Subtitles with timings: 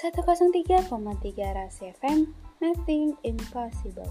[0.00, 0.88] 103,3
[1.52, 4.08] Rasi FM, Nothing Impossible.